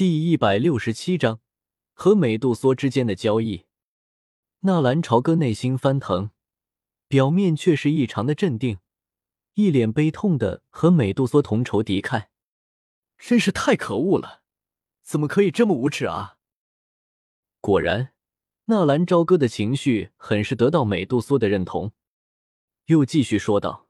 [0.00, 1.40] 第一百六十七章
[1.92, 3.66] 和美杜莎之间的交易。
[4.60, 6.30] 纳兰朝歌内心翻腾，
[7.06, 8.78] 表面却是异常的镇定，
[9.56, 12.28] 一脸悲痛的和美杜莎同仇敌忾，
[13.18, 14.40] 真是太可恶了！
[15.02, 16.38] 怎么可以这么无耻啊！
[17.60, 18.14] 果然，
[18.68, 21.92] 纳兰朝歌的情绪很是得到美杜莎的认同，
[22.86, 23.86] 又继续说道：“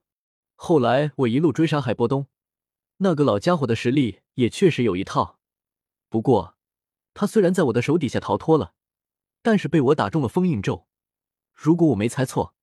[0.58, 2.26] 后来我一路追杀海波东，
[2.96, 5.36] 那个老家伙的实力也确实有一套。”
[6.10, 6.56] 不过，
[7.14, 8.74] 他虽然在我的手底下逃脱了，
[9.42, 10.88] 但是被我打中了封印咒。
[11.54, 12.54] 如果我没猜错，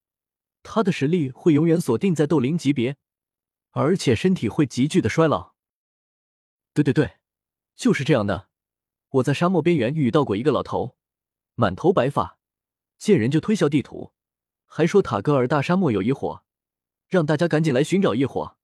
[0.64, 2.98] 他的实力会永远锁定在斗灵级别，
[3.72, 5.54] 而且身体会急剧的衰老。
[6.74, 7.20] 对对对，
[7.74, 8.50] 就是这样的。
[9.12, 10.98] 我在沙漠边缘遇到过一个老头，
[11.56, 12.38] 满头白发，
[12.98, 14.12] 见人就推销地图，
[14.66, 16.44] 还说塔格尔大沙漠有一火，
[17.08, 18.58] 让大家赶紧来寻找异火。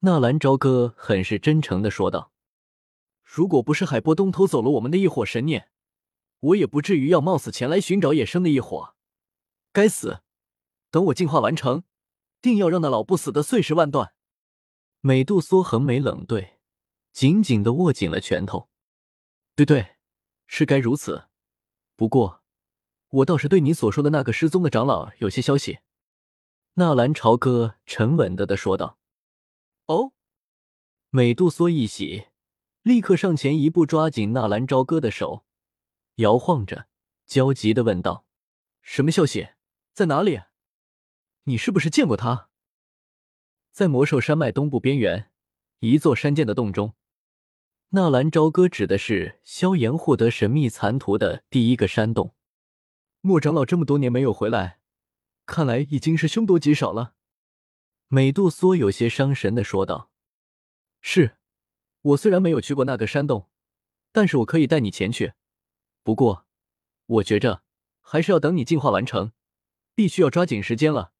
[0.00, 2.32] 纳兰朝歌很是真诚的说道。
[3.36, 5.68] 如果不是海波东偷走了我们的一火神念，
[6.38, 8.94] 我也不至于要冒死前来寻找野生的异火。
[9.72, 10.20] 该死！
[10.92, 11.82] 等我进化完成，
[12.40, 14.14] 定要让那老不死的碎尸万段！
[15.00, 16.60] 美杜莎横眉冷对，
[17.12, 18.68] 紧紧的握紧了拳头。
[19.56, 19.96] 对对，
[20.46, 21.24] 是该如此。
[21.96, 22.44] 不过，
[23.08, 25.80] 我倒是对你所说的那个失踪的长老有些消息。
[26.74, 29.00] 纳兰朝歌沉稳的的说道。
[29.86, 30.12] 哦，
[31.10, 32.26] 美杜莎一喜。
[32.84, 35.46] 立刻上前一步，抓紧纳兰朝歌的手，
[36.16, 36.86] 摇晃着，
[37.24, 38.26] 焦急的问道
[38.82, 39.48] ：“什么消息？
[39.94, 40.42] 在哪里？
[41.44, 42.50] 你是不是见过他？”
[43.72, 45.30] 在魔兽山脉东部边缘
[45.78, 46.92] 一座山涧的洞中。
[47.88, 52.34] 纳兰朝歌指的是萧炎获得神秘残图的第一个山洞。
[53.22, 54.80] 莫长老这么多年没有回来，
[55.46, 57.14] 看来已经是凶多吉少了。
[58.08, 60.10] 美杜莎有些伤神的说道
[61.00, 61.38] ：“是。”
[62.04, 63.48] 我虽然没有去过那个山洞，
[64.12, 65.32] 但是我可以带你前去。
[66.02, 66.46] 不过，
[67.06, 67.62] 我觉着
[68.02, 69.32] 还是要等你进化完成，
[69.94, 71.12] 必须要抓紧时间了，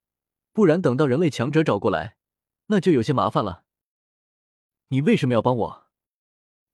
[0.53, 2.17] 不然等到人类强者找过来，
[2.67, 3.65] 那就有些麻烦了。
[4.89, 5.87] 你为什么要帮我？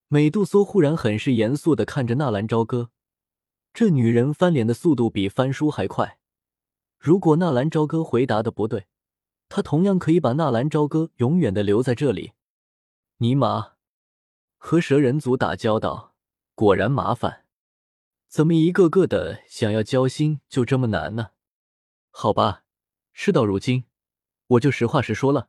[0.09, 2.91] 美杜莎忽然很是严肃的看着纳兰朝歌，
[3.73, 6.19] 这女人翻脸的速度比翻书还快。
[6.99, 8.89] 如果纳兰朝歌回答的不对，
[9.49, 12.33] 她同样可以把纳兰朝歌永远的留在这里。
[13.19, 13.75] 尼玛！
[14.63, 16.15] 和蛇人族打交道
[16.55, 17.47] 果然麻烦，
[18.29, 21.31] 怎么一个个的想要交心就这么难呢？
[22.11, 22.65] 好吧，
[23.15, 23.85] 事到如今，
[24.49, 25.49] 我就实话实说了。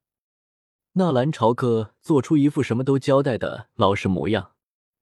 [0.94, 4.54] 纳兰朝歌做出一副什么都交代的老实模样。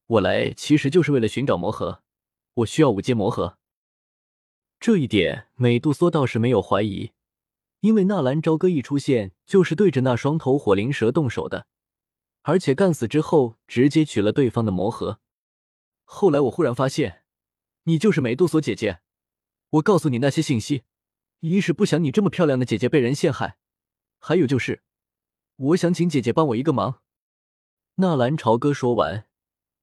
[0.07, 2.01] 我来其实就是为了寻找魔核，
[2.55, 3.59] 我需要五阶魔核。
[4.79, 7.11] 这一点美杜莎倒是没有怀疑，
[7.81, 11.67] 因为纳兰朝歌一出现就是对着那双头火灵蛇动手的。
[12.49, 15.19] 而且干死之后，直接取了对方的魔核。
[16.03, 17.21] 后来我忽然发现，
[17.83, 19.01] 你就是美杜莎姐姐。
[19.69, 20.81] 我告诉你那些信息，
[21.41, 23.59] 一是不想你这么漂亮的姐姐被人陷害，
[24.17, 24.81] 还有就是，
[25.57, 27.03] 我想请姐姐帮我一个忙。
[27.97, 29.27] 纳兰朝歌说完，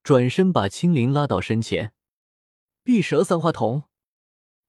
[0.03, 1.93] 转身把青灵拉到身前。
[2.83, 3.85] 碧蛇三花瞳，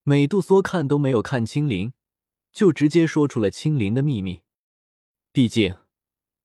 [0.03, 1.93] 美杜莎看都没有看青灵，
[2.51, 4.43] 就直接说出了青灵的秘密。
[5.31, 5.75] 毕竟。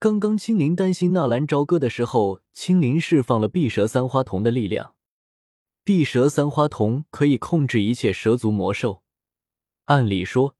[0.03, 4.95] 刚刚青灵担心纳兰朝歌的时候，青灵释放了碧蛇三花瞳的力量。
[5.85, 9.01] 碧蛇三花瞳可以控制一切蛇族魔兽，
[9.85, 10.57] 按理说，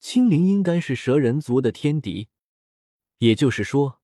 [0.00, 2.30] 青灵应该是蛇人族的天敌。
[3.18, 4.00] 也就是说，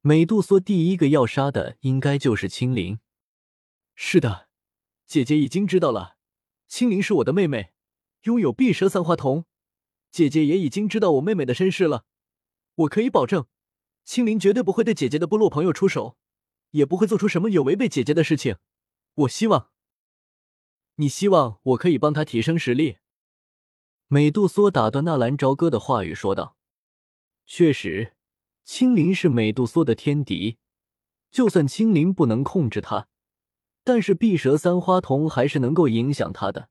[0.00, 3.00] 美杜莎第一个要杀的应该就是青灵。
[3.94, 4.48] 是的，
[5.06, 6.16] 姐姐已经知道了，
[6.66, 7.74] 青灵是我的妹妹，
[8.22, 9.44] 拥有碧蛇三花瞳。
[10.10, 12.06] 姐姐也已经知道我妹妹的身世了，
[12.74, 13.44] 我可以保证。
[14.08, 16.16] 青灵绝对不会对姐姐的部落朋友出手，
[16.70, 18.56] 也不会做出什么有违背姐姐的事情。
[19.16, 19.68] 我希望，
[20.94, 22.96] 你希望我可以帮他提升实力。
[24.06, 26.56] 美杜莎打断纳兰朝歌的话语说道
[27.44, 28.14] ：“确实，
[28.64, 30.56] 青灵是美杜莎的天敌，
[31.30, 33.08] 就算青灵不能控制他，
[33.84, 36.70] 但是碧蛇三花瞳还是能够影响他的，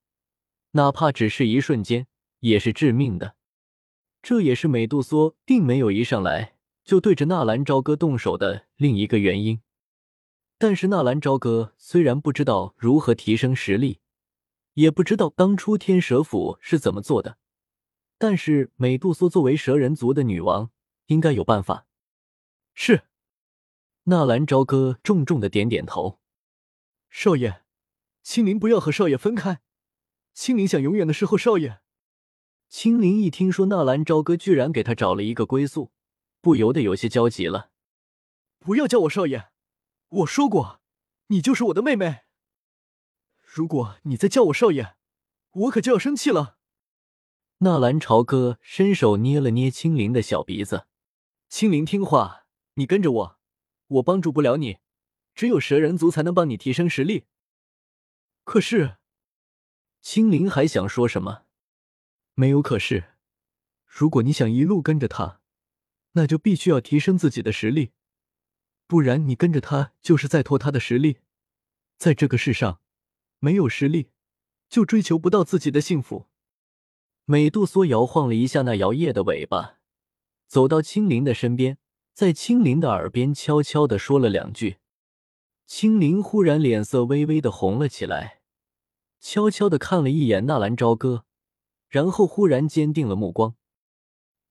[0.72, 2.08] 哪怕只是一瞬间，
[2.40, 3.36] 也是致命的。
[4.24, 6.56] 这也是美杜莎并没有一上来。”
[6.88, 9.60] 就对着纳兰朝歌动手的另一个原因，
[10.58, 14.00] 但是纳兰朝歌虽然不知道如何提升实力，
[14.76, 17.40] 也不知道当初天蛇府是怎么做的，
[18.18, 20.72] 但是美杜莎作为蛇人族的女王，
[21.08, 21.88] 应该有办法。
[22.74, 23.04] 是，
[24.04, 26.22] 纳兰朝歌重重的点点头。
[27.10, 27.64] 少爷，
[28.24, 29.60] 青灵不要和少爷分开，
[30.34, 31.82] 青灵想永远的侍候少爷。
[32.70, 35.92] 青灵一听说纳兰朝歌居然给他找了一个归宿。
[36.48, 37.72] 不由得有些焦急了。
[38.60, 39.50] 不要叫我少爷，
[40.08, 40.80] 我说过，
[41.28, 42.22] 你就是我的妹妹。
[43.44, 44.96] 如果你再叫我少爷，
[45.52, 46.58] 我可就要生气了。
[47.58, 50.88] 纳兰朝歌伸手捏了捏青灵的小鼻子，
[51.50, 52.46] 青灵听话，
[52.76, 53.40] 你跟着我，
[53.88, 54.78] 我帮助不了你，
[55.36, 57.26] 只有蛇人族才能帮你提升实力。
[58.46, 58.96] 可是，
[60.00, 61.44] 青灵还想说什么？
[62.36, 63.16] 没有可是，
[63.86, 65.37] 如果你想一路跟着他，
[66.18, 67.92] 那就必须要提升自己的实力，
[68.88, 71.20] 不然你跟着他就是在拖他的实力。
[71.96, 72.82] 在这个世上，
[73.38, 74.10] 没有实力，
[74.68, 76.26] 就追求不到自己的幸福。
[77.26, 79.78] 美杜莎摇晃了一下那摇曳的尾巴，
[80.48, 81.78] 走到青灵的身边，
[82.14, 84.78] 在青灵的耳边悄悄的说了两句。
[85.68, 88.42] 青灵忽然脸色微微的红了起来，
[89.20, 91.26] 悄悄的看了一眼纳兰朝歌，
[91.90, 93.56] 然后忽然坚定了目光，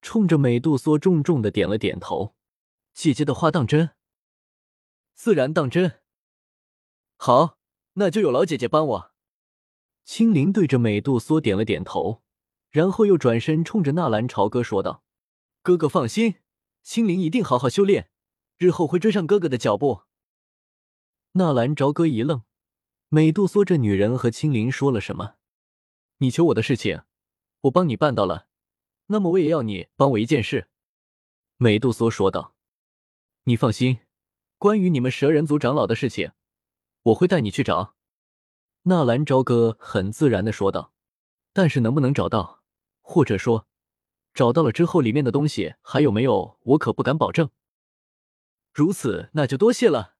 [0.06, 2.36] 冲着美杜莎重重的点了点头
[2.94, 3.90] ：“姐姐的话当真？
[5.14, 6.00] 自然当真。
[7.16, 7.58] 好，
[7.94, 9.12] 那就有劳姐姐帮我。”
[10.06, 12.22] 青灵对着美杜莎点了点头。
[12.70, 15.02] 然后又转身冲着纳兰朝歌说道
[15.60, 16.36] ：“哥哥放心，
[16.84, 18.08] 青灵一定好好修炼，
[18.58, 20.02] 日后会追上哥哥的脚步。”
[21.32, 22.44] 纳兰朝歌一愣，
[23.08, 25.34] 美杜莎这女人和青灵说了什么？
[26.18, 27.02] 你求我的事情，
[27.62, 28.45] 我帮你办到了，
[29.06, 30.68] 那么我也要你帮我一件事。”
[31.56, 32.54] 美杜莎说道。
[33.44, 34.00] “你放心，
[34.58, 36.32] 关于你们蛇人族长老的事情，
[37.02, 37.94] 我会带你去找。”
[38.82, 40.92] 纳兰朝歌很自然的说道。
[41.52, 42.62] “但是能不能找到？”
[43.00, 43.68] 或者说，
[44.34, 47.50] 找到了之后，里面的东西还有没有，我可不敢保证。
[48.72, 50.16] 如此，那就多谢了。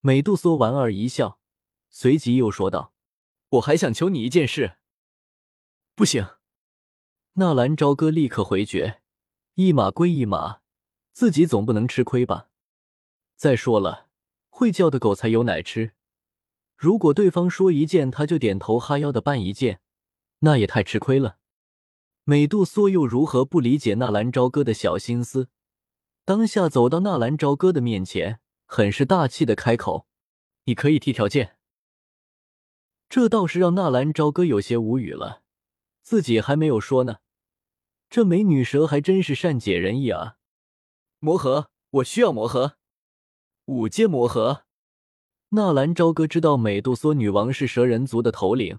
[0.00, 1.38] 美杜莎莞尔一笑，
[1.90, 2.94] 随即又说道
[3.50, 4.78] ：“我还想求你一件事。”
[5.94, 6.37] 不行！
[7.38, 9.00] 纳兰朝歌立刻回绝
[9.54, 10.58] ：“一码归一码，
[11.12, 12.48] 自己总不能吃亏吧？
[13.36, 14.08] 再说了，
[14.48, 15.92] 会叫的狗才有奶吃。
[16.76, 19.78] 如果对方说一件，他就点头哈腰的办一件，
[20.40, 21.36] 那也太吃亏了。”
[22.26, 25.48] 美杜莎又如何不理解纳兰朝歌的小心思？
[26.24, 30.08] 当下走到纳兰朝歌的面前，很是大气的开口
[30.66, 31.56] ：“你可以提条件。”
[33.08, 35.44] 这倒是让纳兰朝歌有些无语了。
[36.02, 37.18] 自己还没有说呢，
[38.10, 40.38] 这美女蛇还真是善解人意啊！
[41.18, 42.76] 魔核，我需要魔核，
[43.66, 44.64] 五阶魔核。
[45.50, 48.78] 纳兰朝歌知道美杜莎女王是蛇人族的头领，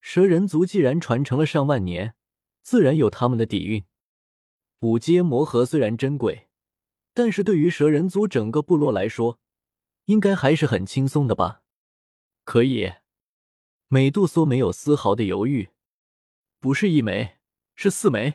[0.00, 2.14] 蛇人族既然传承了上万年。
[2.62, 3.82] 自然有他们的底蕴。
[4.80, 6.48] 五阶魔核虽然珍贵，
[7.14, 9.40] 但是对于蛇人族整个部落来说，
[10.04, 11.62] 应该还是很轻松的吧？
[12.44, 12.92] 可以。
[13.88, 15.70] 美杜莎没有丝毫的犹豫，
[16.60, 17.37] 不是一枚，
[17.80, 18.34] 是四枚。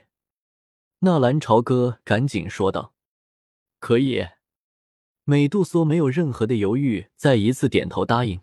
[0.99, 2.93] 纳兰朝歌赶紧说道
[3.77, 4.25] ：“可以。”
[5.25, 8.39] 美杜莎没有任何的犹豫，再一次点头答应。